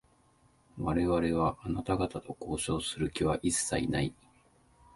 [0.79, 4.15] 我々は、あなた方と交渉をする気は一切ない。